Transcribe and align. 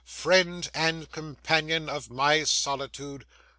Friend 0.03 0.67
and 0.73 1.11
companion 1.11 1.87
of 1.87 2.09
my 2.09 2.43
solitude! 2.43 3.23